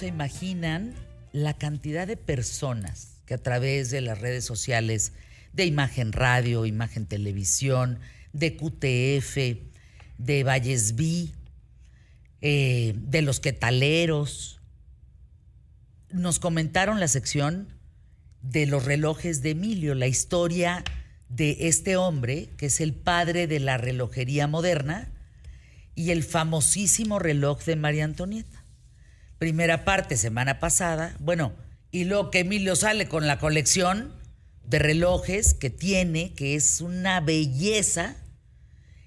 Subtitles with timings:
[0.00, 0.94] se imaginan
[1.30, 5.12] la cantidad de personas que a través de las redes sociales,
[5.52, 7.98] de Imagen Radio, Imagen Televisión,
[8.32, 9.60] de QTF,
[10.16, 11.34] de Vallesví,
[12.40, 14.62] eh, de los quetaleros,
[16.10, 17.68] nos comentaron la sección
[18.40, 20.82] de los relojes de Emilio, la historia
[21.28, 25.12] de este hombre, que es el padre de la relojería moderna,
[25.94, 28.59] y el famosísimo reloj de María Antonieta.
[29.40, 31.16] Primera parte, semana pasada.
[31.18, 31.54] Bueno,
[31.90, 34.12] y luego que Emilio sale con la colección
[34.66, 38.16] de relojes que tiene, que es una belleza.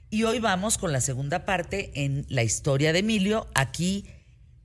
[0.09, 4.07] Y hoy vamos con la segunda parte en la historia de Emilio, aquí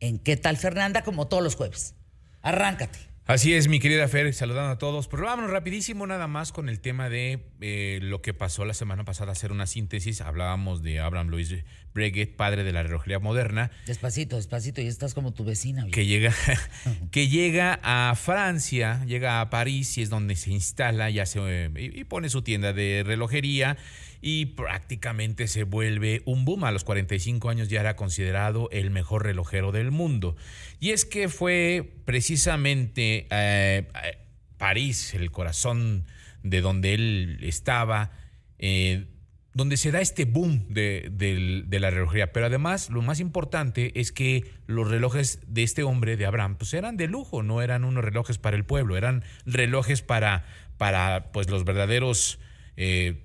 [0.01, 1.03] en ¿Qué tal Fernanda?
[1.03, 1.95] Como todos los jueves.
[2.41, 3.01] Arráncate.
[3.29, 5.07] Así es, mi querida Fer, saludando a todos.
[5.07, 9.05] Pero vámonos rapidísimo nada más con el tema de eh, lo que pasó la semana
[9.05, 10.23] pasada, hacer una síntesis.
[10.23, 11.55] Hablábamos de Abraham Louis
[11.93, 13.71] Breguet, padre de la relojería moderna.
[13.85, 15.87] Despacito, despacito, y estás como tu vecina.
[15.93, 16.33] Que llega,
[17.11, 22.05] que llega a Francia, llega a París y es donde se instala ya se, y
[22.05, 23.77] pone su tienda de relojería
[24.21, 26.65] y prácticamente se vuelve un boom.
[26.65, 30.37] A los 45 años ya era considerado el mejor relojero del mundo.
[30.81, 33.87] Y es que fue precisamente eh,
[34.57, 36.05] París, el corazón
[36.43, 38.13] de donde él estaba,
[38.59, 39.07] eh,
[39.55, 42.33] donde se da este boom de, la relojería.
[42.33, 46.75] Pero además, lo más importante es que los relojes de este hombre, de Abraham, pues
[46.75, 50.45] eran de lujo, no eran unos relojes para el pueblo, eran relojes para,
[50.77, 52.41] para pues, los verdaderos...
[52.77, 53.25] Eh,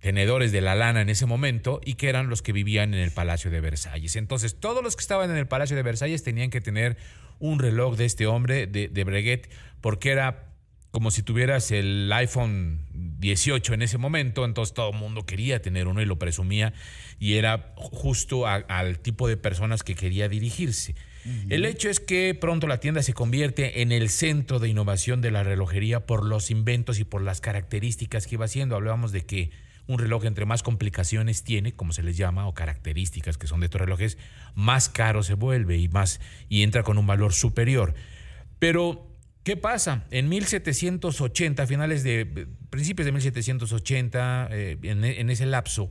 [0.00, 3.10] tenedores de la lana en ese momento y que eran los que vivían en el
[3.10, 4.16] Palacio de Versalles.
[4.16, 6.96] Entonces, todos los que estaban en el Palacio de Versalles tenían que tener
[7.38, 9.48] un reloj de este hombre, de, de Breguet,
[9.80, 10.50] porque era
[10.90, 15.86] como si tuvieras el iPhone 18 en ese momento, entonces todo el mundo quería tener
[15.86, 16.72] uno y lo presumía
[17.20, 20.94] y era justo al tipo de personas que quería dirigirse.
[21.50, 25.30] El hecho es que pronto la tienda se convierte en el centro de innovación de
[25.30, 28.74] la relojería por los inventos y por las características que iba haciendo.
[28.74, 29.50] Hablábamos de que
[29.90, 33.66] un reloj entre más complicaciones tiene, como se les llama, o características que son de
[33.66, 34.18] estos relojes,
[34.54, 37.94] más caro se vuelve y más y entra con un valor superior.
[38.58, 39.06] Pero
[39.42, 40.04] ¿Qué pasa?
[40.10, 45.90] En 1780, finales de principios de 1780, eh, en, ese lapso,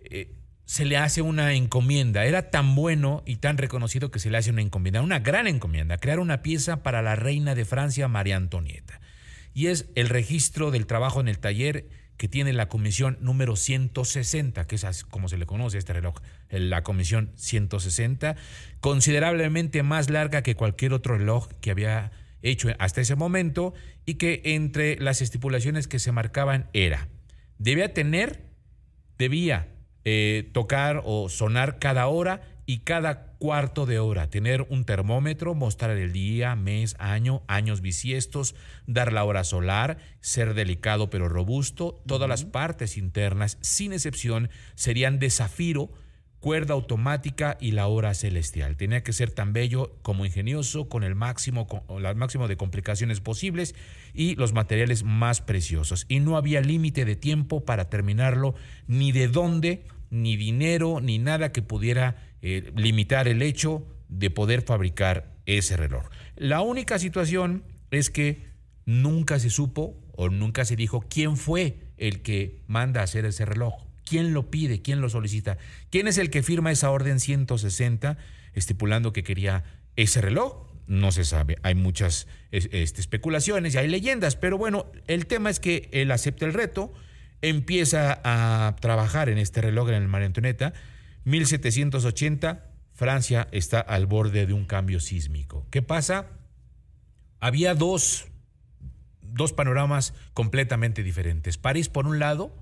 [0.00, 2.24] eh, se le hace una encomienda.
[2.24, 5.98] Era tan bueno y tan reconocido que se le hace una encomienda, una gran encomienda,
[5.98, 9.00] crear una pieza para la reina de Francia, María Antonieta.
[9.54, 11.86] Y es el registro del trabajo en el taller
[12.22, 16.14] que tiene la comisión número 160, que es como se le conoce a este reloj,
[16.50, 18.36] la comisión 160,
[18.78, 23.74] considerablemente más larga que cualquier otro reloj que había hecho hasta ese momento
[24.06, 27.08] y que entre las estipulaciones que se marcaban era,
[27.58, 28.44] debía tener,
[29.18, 29.74] debía
[30.04, 35.96] eh, tocar o sonar cada hora y cada cuarto de hora, tener un termómetro, mostrar
[35.96, 38.54] el día, mes, año, años bisiestos,
[38.86, 45.18] dar la hora solar, ser delicado pero robusto, todas las partes internas, sin excepción, serían
[45.18, 45.90] de zafiro,
[46.38, 48.76] cuerda automática y la hora celestial.
[48.76, 53.20] Tenía que ser tan bello como ingenioso, con el máximo, con el máximo de complicaciones
[53.20, 53.74] posibles
[54.14, 56.06] y los materiales más preciosos.
[56.08, 58.54] Y no había límite de tiempo para terminarlo,
[58.86, 59.82] ni de dónde,
[60.12, 66.04] ni dinero, ni nada que pudiera eh, limitar el hecho de poder fabricar ese reloj.
[66.36, 68.44] La única situación es que
[68.84, 73.46] nunca se supo o nunca se dijo quién fue el que manda a hacer ese
[73.46, 73.72] reloj,
[74.04, 75.56] quién lo pide, quién lo solicita,
[75.88, 78.18] quién es el que firma esa orden 160
[78.52, 79.64] estipulando que quería
[79.96, 80.66] ese reloj.
[80.86, 85.58] No se sabe, hay muchas este, especulaciones y hay leyendas, pero bueno, el tema es
[85.58, 86.92] que él acepta el reto,
[87.42, 90.72] empieza a trabajar en este reloj en el María Antonieta,
[91.24, 95.66] 1780, Francia está al borde de un cambio sísmico.
[95.70, 96.26] ¿Qué pasa?
[97.40, 98.26] Había dos,
[99.20, 101.58] dos panoramas completamente diferentes.
[101.58, 102.54] París, por un lado,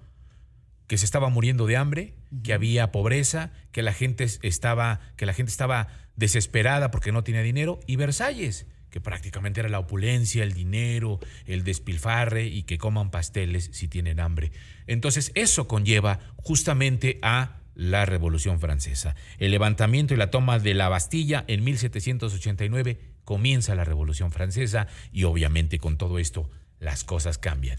[0.87, 5.35] que se estaba muriendo de hambre, que había pobreza, que la gente estaba, que la
[5.35, 10.53] gente estaba desesperada porque no tenía dinero, y Versalles, que prácticamente era la opulencia, el
[10.53, 14.53] dinero, el despilfarre y que coman pasteles si tienen hambre.
[14.87, 19.15] Entonces eso conlleva justamente a la Revolución Francesa.
[19.39, 25.25] El levantamiento y la toma de la Bastilla en 1789 comienza la Revolución Francesa y
[25.25, 27.79] obviamente con todo esto las cosas cambian.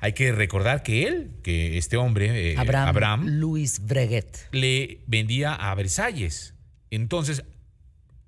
[0.00, 5.74] Hay que recordar que él, que este hombre, eh, Abraham, Louis Breguet, le vendía a
[5.74, 6.54] Versalles.
[6.90, 7.44] Entonces,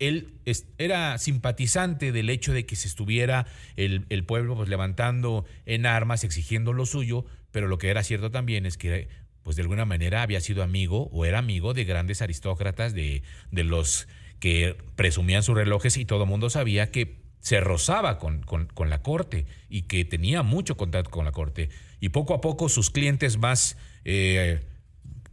[0.01, 0.35] él
[0.79, 6.25] era simpatizante del hecho de que se estuviera el, el, pueblo pues, levantando en armas,
[6.25, 9.09] exigiendo lo suyo, pero lo que era cierto también es que
[9.43, 13.65] pues de alguna manera había sido amigo o era amigo de grandes aristócratas, de, de
[13.65, 14.09] los
[14.39, 18.45] que presumían sus relojes y todo el mundo sabía que se rozaba con,
[18.87, 21.71] la corte y que tenía mucho contacto con la corte.
[22.01, 24.61] Y poco a poco sus clientes más, eh,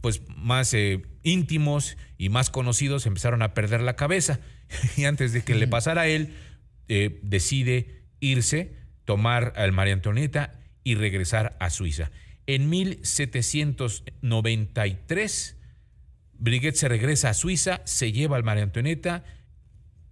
[0.00, 4.38] pues más eh, íntimos y más conocidos empezaron a perder la cabeza.
[4.96, 6.34] y antes de que le pasara a él,
[6.88, 12.12] eh, decide irse, tomar al María Antonieta y regresar a Suiza.
[12.46, 15.56] En 1793,
[16.38, 19.24] Briguet se regresa a Suiza, se lleva al María Antonieta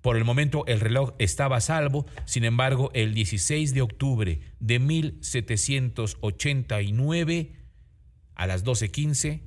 [0.07, 4.79] por el momento el reloj estaba a salvo, sin embargo el 16 de octubre de
[4.79, 7.53] 1789
[8.37, 9.41] a las 12.15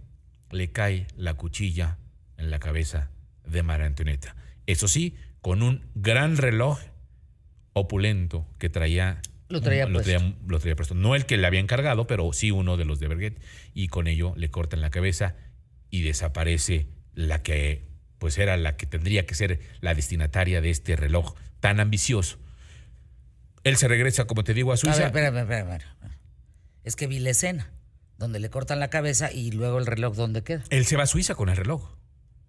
[0.52, 1.98] le cae la cuchilla
[2.38, 3.10] en la cabeza
[3.46, 4.36] de María Antonieta.
[4.66, 6.80] Eso sí, con un gran reloj
[7.74, 10.00] opulento que traía lo traía, lo,
[10.76, 10.94] puesto.
[10.94, 13.42] No el que le había encargado, pero sí uno de los de Berget.
[13.74, 15.36] Y con ello le cortan la cabeza
[15.90, 20.96] y desaparece la que pues era la que tendría que ser la destinataria de este
[20.96, 22.38] reloj tan ambicioso.
[23.64, 25.08] Él se regresa, como te digo, a Suiza.
[25.08, 25.96] A ver, espera, espera.
[26.84, 27.72] Es que vi la escena,
[28.20, 30.64] donde le cortan la cabeza y luego el reloj, ¿dónde queda?
[30.70, 31.96] Él se va a Suiza con el reloj.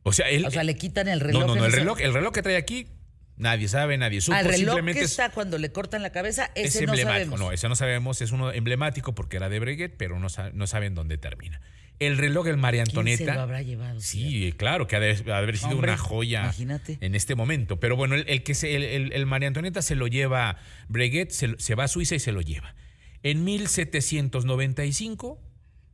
[0.03, 0.45] O sea, él.
[0.45, 1.43] O sea, le quitan el reloj.
[1.43, 2.89] No, no, no, el reloj, el reloj que trae aquí,
[3.37, 4.37] nadie sabe, nadie supo.
[4.37, 7.39] el reloj que está cuando le cortan la cabeza, ese es emblemático.
[7.39, 10.97] No, ese no sabemos, es uno emblemático porque era de Breguet, pero no, no saben
[10.97, 11.61] dónde termina.
[12.01, 13.19] El reloj del María Antonieta.
[13.19, 14.01] ¿Quién se lo habrá llevado?
[14.01, 17.79] Sí, claro, que ha de haber sido una joya en este momento.
[17.79, 20.57] Pero bueno, el, que se, el, María Antonieta se lo lleva,
[20.89, 22.75] Breguet se, se va a Suiza y se lo lleva.
[23.23, 25.50] En 1795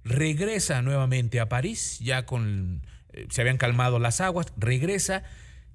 [0.07, 2.83] regresa nuevamente a París, ya con
[3.13, 5.25] eh, se habían calmado las aguas, regresa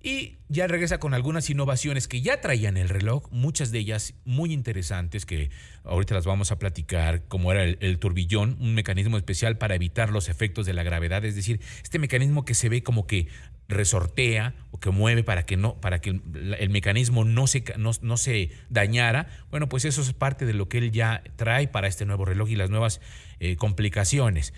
[0.04, 4.52] y ya regresa con algunas innovaciones que ya traían el reloj, muchas de ellas muy
[4.52, 5.52] interesantes que
[5.84, 10.28] ahorita las vamos a platicar, como era el, turbillón, un mecanismo especial para evitar los
[10.28, 13.28] efectos de la gravedad, es decir, este mecanismo que se ve como que
[13.72, 18.52] resortea o que mueve para que no para que el, mecanismo no se no, se
[18.70, 22.26] dañara bueno pues eso es parte de lo que él ya trae para este nuevo
[22.26, 23.02] reloj y las nuevas
[23.40, 24.54] eh, complicaciones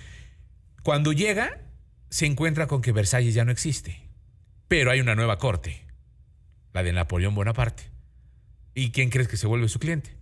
[0.83, 1.61] cuando llega
[2.09, 4.03] se encuentra con que Versalles ya no existe
[4.73, 5.85] pero hay una nueva corte,
[6.73, 7.83] la de Napoleón Bonaparte.
[8.73, 10.17] ¿Y quién crees que se vuelve su cliente?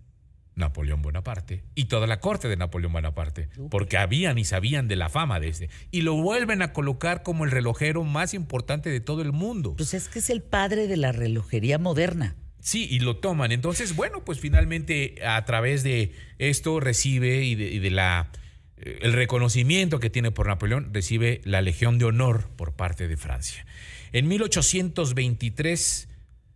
[0.55, 5.09] Napoleón Bonaparte y toda la corte de Napoleón Bonaparte, porque habían y sabían de la
[5.09, 5.69] fama de este.
[5.91, 9.75] Y lo vuelven a colocar como el relojero más importante de todo el mundo.
[9.75, 12.35] Pues es que es el padre de la relojería moderna.
[12.59, 13.51] Sí, y lo toman.
[13.51, 18.31] Entonces, bueno, pues finalmente a través de esto recibe y de, la
[18.77, 23.17] eh, el reconocimiento que tiene por Napoleón, recibe la Legión de Honor por parte de
[23.17, 23.65] Francia.
[24.11, 26.07] En 1823,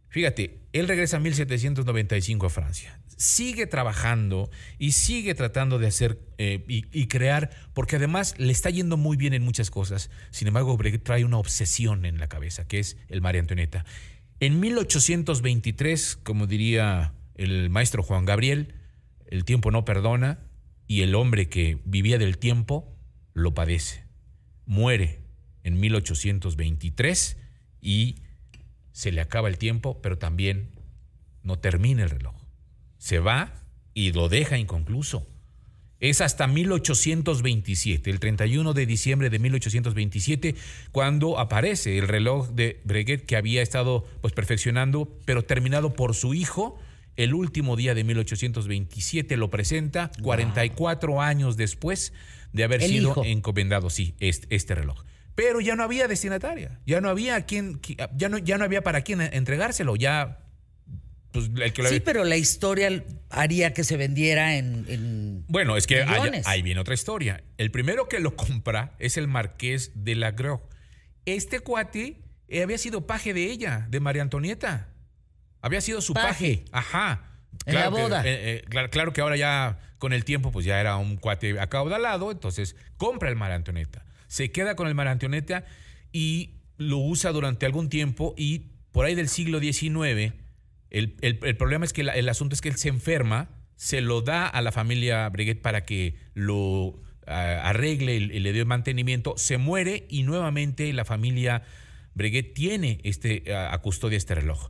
[0.09, 2.99] fíjate, él regresa en 1795 a Francia.
[3.17, 8.97] Sigue trabajando y sigue tratando de hacer eh, y, crear, porque además le está yendo
[8.97, 10.09] muy bien en muchas cosas.
[10.31, 13.85] Sin embargo, trae una obsesión en la cabeza, que es el María Antonieta.
[14.41, 18.75] En 1823, como diría el maestro Juan Gabriel,
[19.27, 20.39] el tiempo no perdona
[20.87, 22.93] y el hombre que vivía del tiempo
[23.33, 24.03] lo padece.
[24.65, 25.21] Muere
[25.63, 27.37] en 1823
[27.81, 28.15] y
[28.95, 30.69] se le acaba el tiempo, pero también
[31.43, 32.33] no termina el reloj.
[32.97, 33.51] Se va
[33.93, 35.27] y lo deja inconcluso.
[35.99, 40.55] Es hasta 1827, el 31 de diciembre de 1827,
[40.93, 46.33] cuando aparece el reloj de Breguet que había estado pues, perfeccionando, pero terminado por su
[46.33, 46.79] hijo.
[47.17, 52.13] El último día de 1827 lo presenta, 44 años después
[52.53, 55.03] de haber sido encomendado, sí, este, este reloj
[55.35, 57.81] pero ya no había destinataria, ya no había quien,
[58.15, 60.39] ya no, ya no había para quién entregárselo, ya
[61.35, 66.03] pues, el que Sí, pero la historia haría que se vendiera en, Bueno, es que
[66.45, 67.43] ahí viene otra historia.
[67.57, 70.33] El primero que lo compra es el marqués de la
[71.25, 74.87] Este cuate eh, había sido paje de ella, de María Antonieta.
[75.61, 76.63] Había sido su paje.
[76.71, 77.31] Ajá.
[77.65, 78.21] En la boda.
[78.25, 82.31] Eh, eh, claro, que ahora ya con el tiempo pues ya era un cuate acaudalado,
[82.31, 85.65] entonces compra el María Antonieta se queda con el Marantioneta
[86.11, 90.33] y lo usa durante algún tiempo y por ahí del siglo XIX,
[90.89, 94.61] el, problema es que el asunto es que él se enferma, se lo da a
[94.61, 100.91] la familia Breguet para que lo arregle y, le dé mantenimiento, se muere y nuevamente
[100.93, 101.63] la familia
[102.13, 104.69] Breguet tiene este, a custodia este reloj.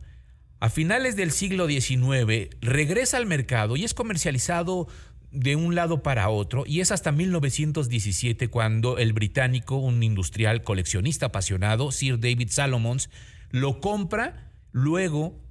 [0.59, 4.87] A finales del siglo XIX regresa al mercado y es comercializado
[5.35, 11.27] de un lado para otro y es hasta 1917 cuando el británico, un industrial coleccionista
[11.27, 13.09] apasionado, Sir David Salomons,
[13.51, 15.43] lo compra luego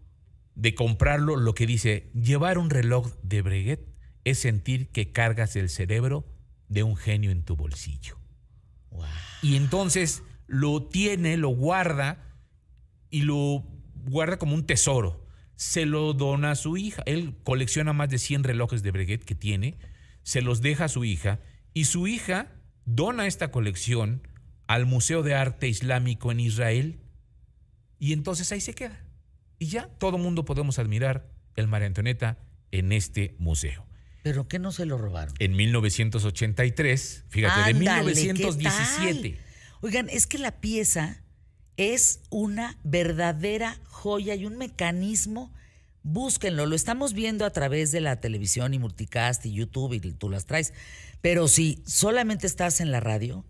[0.54, 3.80] de comprarlo lo que dice, llevar un reloj de Breguet
[4.24, 6.24] es sentir que cargas el cerebro
[6.68, 8.16] de un genio en tu bolsillo.
[9.42, 12.24] Y entonces lo tiene, lo guarda
[13.10, 13.64] y lo
[14.06, 15.23] guarda como un tesoro.
[15.56, 17.02] Se lo dona a su hija.
[17.06, 19.76] Él colecciona más de 100 relojes de Breguet que tiene,
[20.23, 21.40] se los deja a su hija
[21.73, 22.52] y su hija
[22.84, 24.26] dona esta colección
[24.66, 27.00] al Museo de Arte Islámico en Israel
[27.99, 29.04] y entonces ahí se queda.
[29.58, 32.38] Y ya todo mundo podemos admirar el María Antonieta
[32.70, 33.87] en este museo.
[34.23, 35.34] ¿Pero qué no se lo robaron?
[35.38, 39.38] En 1983, fíjate, de 1917.
[39.82, 41.23] Oigan, es que la pieza
[41.76, 45.52] es una verdadera joya y un mecanismo.
[46.02, 50.28] Búsquenlo, lo estamos viendo a través de la televisión y multicast y YouTube y tú
[50.28, 50.72] las traes.
[51.20, 53.44] Pero si solamente estás en la radio,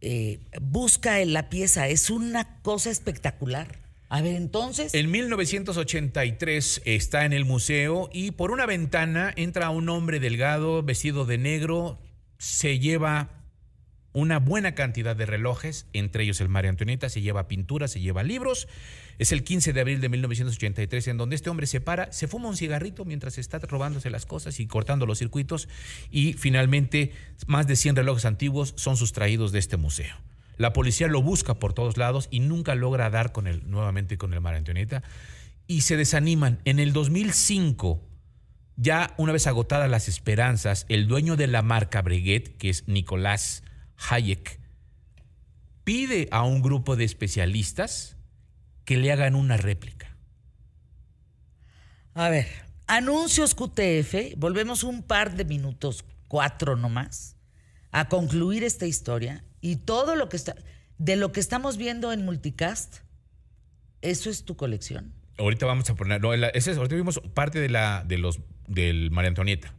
[0.00, 3.82] eh, busca la pieza, es una cosa espectacular.
[4.08, 4.94] A ver, entonces.
[4.94, 11.24] En 1983 está en el museo y por una ventana entra un hombre delgado, vestido
[11.24, 11.98] de negro,
[12.38, 13.41] se lleva
[14.12, 18.22] una buena cantidad de relojes, entre ellos el María Antonieta, se lleva pinturas, se lleva
[18.22, 18.68] libros.
[19.18, 22.48] Es el 15 de abril de 1983 en donde este hombre se para, se fuma
[22.48, 25.68] un cigarrito mientras está robándose las cosas y cortando los circuitos
[26.10, 27.12] y finalmente
[27.46, 30.14] más de 100 relojes antiguos son sustraídos de este museo.
[30.58, 34.34] La policía lo busca por todos lados y nunca logra dar con él nuevamente con
[34.34, 35.02] el María Antonieta
[35.66, 36.60] y se desaniman.
[36.64, 38.02] En el 2005,
[38.76, 43.64] ya una vez agotadas las esperanzas, el dueño de la marca Breguet, que es Nicolás
[43.96, 44.60] Hayek,
[45.84, 48.16] pide a un grupo de especialistas
[48.84, 50.16] que le hagan una réplica.
[52.14, 52.46] A ver,
[52.86, 57.36] anuncios QTF, volvemos un par de minutos, cuatro nomás,
[57.90, 60.56] a concluir esta historia y todo lo que está,
[60.98, 62.98] de lo que estamos viendo en Multicast,
[64.02, 65.14] ¿eso es tu colección?
[65.38, 69.10] Ahorita vamos a poner, no, ese es, ahorita vimos parte de la, de los, del
[69.10, 69.74] María Antonieta.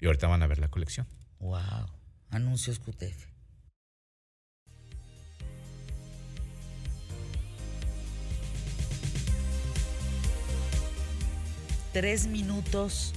[0.00, 1.06] Y ahorita van a ver la colección.
[1.38, 1.86] Wow.
[2.30, 3.33] Anuncios QTF.
[11.94, 13.14] Tres minutos,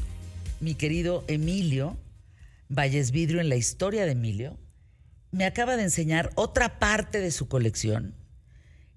[0.60, 1.98] mi querido Emilio,
[2.70, 4.56] Valles Vidrio en la historia de Emilio,
[5.32, 8.14] me acaba de enseñar otra parte de su colección.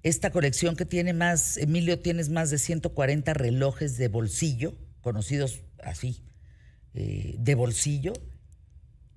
[0.03, 6.23] Esta colección que tiene más, Emilio, tienes más de 140 relojes de bolsillo, conocidos así,
[6.93, 8.13] eh, de bolsillo,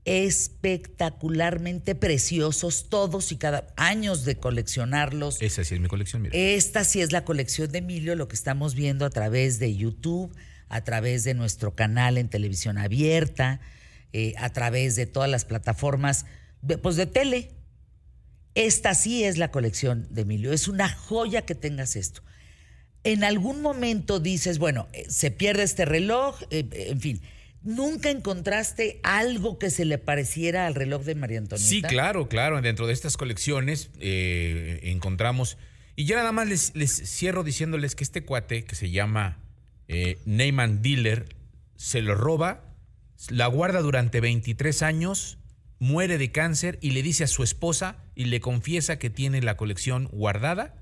[0.05, 5.41] espectacularmente preciosos, todos y cada años de coleccionarlos.
[5.41, 6.37] Esa sí es mi colección, mira.
[6.37, 10.33] Esta sí es la colección de Emilio, lo que estamos viendo a través de YouTube,
[10.73, 13.59] a través de nuestro canal en televisión abierta,
[14.11, 16.25] eh, a través de todas las plataformas
[16.81, 17.51] pues de tele.
[18.55, 20.51] Esta sí es la colección de Emilio.
[20.51, 22.23] Es una joya que tengas esto.
[23.03, 27.21] En algún momento dices, bueno, eh, se pierde este reloj, eh, en fin.
[27.61, 31.69] ¿Nunca encontraste algo que se le pareciera al reloj de María Antonieta?
[31.69, 32.59] Sí, claro, claro.
[32.61, 35.57] Dentro de estas colecciones encontramos.
[35.95, 39.37] Y ya nada más les, cierro diciéndoles que este cuate que se llama
[40.25, 41.35] Neyman Dealer
[41.75, 42.73] se lo roba,
[43.29, 45.37] la guarda durante 23 años
[45.79, 49.57] muere de cáncer y le dice a su esposa y le confiesa que tiene la
[49.57, 50.75] colección guardada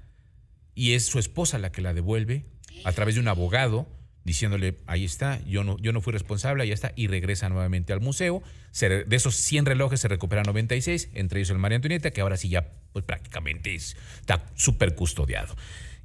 [0.76, 2.46] y es su esposa la que la devuelve
[2.84, 3.88] a través de un abogado
[4.24, 8.02] diciéndole, ahí está, yo no, yo no fui responsable, ahí está, y regresa nuevamente al
[8.02, 8.44] museo.
[8.80, 12.50] de esos 100 relojes se recuperan 96, entre ellos el María Antonieta, que ahora sí
[12.50, 15.56] ya pues, prácticamente está súper custodiado.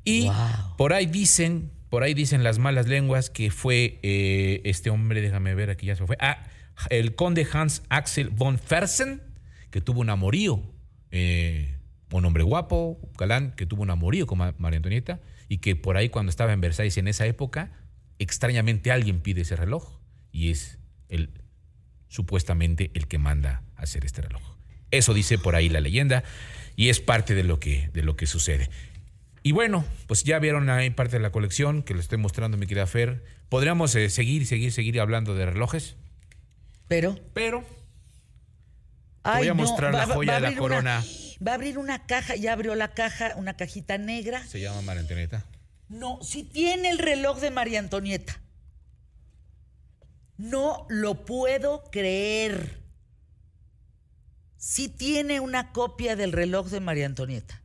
[0.04, 0.30] Y
[0.78, 5.54] por ahí dicen, por ahí dicen las malas lenguas que fue eh, este hombre, déjame
[5.54, 6.16] ver, aquí ya se fue.
[6.20, 6.44] Ah,
[6.90, 9.22] el conde Hans Axel von Fersen,
[9.70, 10.62] que tuvo un amorío,
[11.10, 11.76] eh,
[12.10, 16.08] un hombre guapo, galán, que tuvo un amorío con María Antonieta, y que por ahí
[16.08, 17.72] cuando estaba en Versalles en esa época,
[18.18, 20.00] extrañamente alguien pide ese reloj,
[20.32, 20.78] y es
[21.08, 21.30] el
[22.08, 24.42] supuestamente el que manda hacer este reloj.
[24.90, 26.24] Eso dice por ahí la leyenda,
[26.76, 28.70] y es parte de lo que, de lo que sucede.
[29.46, 32.66] Y bueno, pues ya vieron ahí parte de la colección que les estoy mostrando, mi
[32.66, 33.22] querida Fer.
[33.48, 35.94] Podríamos eh, seguir, seguir, seguir hablando de relojes.
[36.88, 37.16] Pero.
[37.32, 37.64] Pero.
[39.22, 41.04] voy a mostrar la joya de la corona.
[41.46, 44.44] va a abrir una caja, ya abrió la caja, una cajita negra.
[44.44, 45.44] Se llama María Antonieta.
[45.88, 48.40] No, si tiene el reloj de María Antonieta.
[50.38, 52.80] No lo puedo creer.
[54.56, 57.62] Si tiene una copia del reloj de María Antonieta.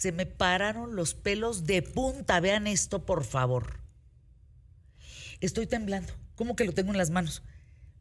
[0.00, 2.40] Se me pararon los pelos de punta.
[2.40, 3.80] Vean esto, por favor.
[5.42, 6.14] Estoy temblando.
[6.36, 7.42] ¿Cómo que lo tengo en las manos?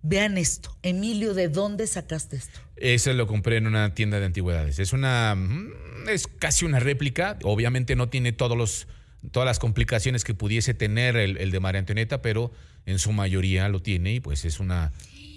[0.02, 0.74] Vean esto.
[0.82, 2.58] Emilio, ¿de dónde sacaste esto?
[2.78, 4.80] Ese lo compré en una tienda de antigüedades.
[4.80, 5.36] Es una.
[5.36, 7.38] Mm, es casi una réplica.
[7.44, 8.88] Obviamente no tiene todos los,
[9.34, 12.54] todas las complicaciones que pudiese tener el, de María Antonieta, pero
[12.86, 14.94] en su mayoría lo tiene y pues es una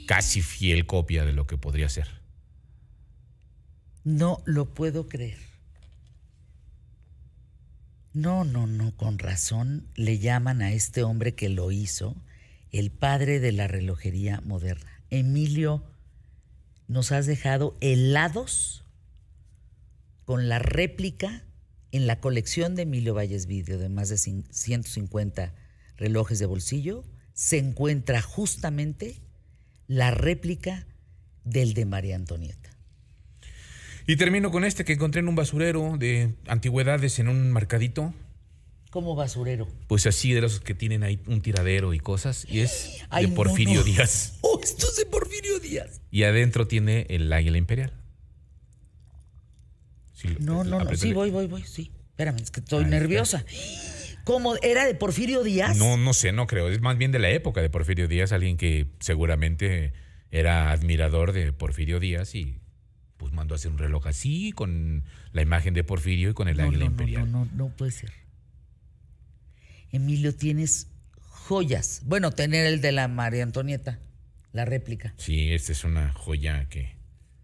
[0.07, 2.07] casi fiel copia de lo que podría ser.
[4.05, 5.52] No lo puedo creer.
[8.15, 12.15] No, no, no, con razón le llaman a este hombre que lo hizo
[12.71, 15.03] el padre de la relojería moderna.
[15.11, 15.83] Emilio,
[16.89, 18.85] nos has dejado helados
[20.27, 21.45] con la réplica
[21.91, 25.55] en la colección de Emilio Valles Video de más de 150
[25.97, 27.05] relojes de bolsillo.
[27.33, 29.23] Se encuentra justamente
[29.87, 30.87] la réplica
[31.45, 32.62] del de María Antonieta.
[34.07, 38.13] Y termino con este que encontré en un basurero de antigüedades en un mercadito.
[38.91, 39.69] ¿Cómo basurero?
[39.87, 42.47] Pues así de los que tienen ahí un tiradero y cosas.
[42.49, 44.39] Y es de Porfirio Díaz.
[44.43, 46.03] Oh, esto es de Porfirio Díaz.
[46.11, 47.93] Y adentro tiene el águila imperial.
[50.41, 50.95] no, no, no.
[50.95, 51.63] Sí, voy, voy, voy.
[51.63, 51.91] Sí.
[52.11, 53.45] Espérame, es que estoy nerviosa.
[54.25, 54.57] ¿Cómo?
[54.63, 55.77] ¿Era de Porfirio Díaz?
[55.77, 56.69] No, no sé, no creo.
[56.69, 59.93] Es más bien de la época de Porfirio Díaz, alguien que seguramente
[60.31, 62.62] era admirador de Porfirio Díaz y
[63.23, 66.59] pues mandó a hacer un reloj así, con la imagen de Porfirio y con el
[66.59, 67.31] águila imperial.
[67.31, 68.11] No, no, no, no puede ser.
[69.93, 70.89] Emilio, tienes
[71.21, 72.03] joyas.
[72.05, 74.01] Bueno, tener el de la María Antonieta,
[74.51, 75.15] la réplica.
[75.19, 76.97] Sí, esta es una joya que.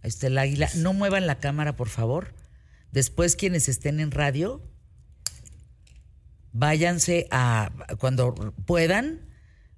[0.02, 0.68] Ahí está el águila.
[0.78, 2.34] No muevan la cámara, por favor.
[2.90, 4.60] Después, quienes estén en radio,
[6.50, 7.70] váyanse a.
[8.00, 8.34] Cuando
[8.66, 9.28] puedan,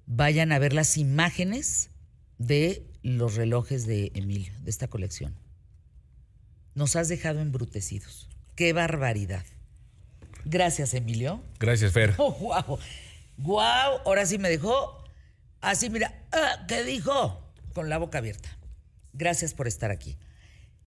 [0.07, 1.91] vayan a ver las imágenes
[2.39, 5.35] de los relojes de Emilio, de esta colección.
[6.75, 8.29] Nos has dejado embrutecidos.
[8.55, 9.45] ¡Qué barbaridad!
[10.45, 11.43] Gracias, Emilio.
[11.59, 12.15] Gracias, Fer.
[12.17, 12.79] Oh, wow.
[13.37, 15.03] Wow, ahora sí me dejó
[15.61, 17.39] así, mira, ah, ¿qué dijo?
[17.73, 18.49] Con la boca abierta.
[19.13, 20.17] Gracias por estar aquí.